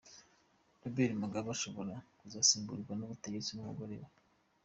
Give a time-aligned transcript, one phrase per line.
[0.81, 4.09] Robert Mugabe ashobora kuzasimburwa ku butegetsi n’umugore we.